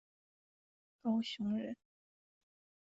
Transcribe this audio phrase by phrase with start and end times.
[1.03, 1.77] 高雄人。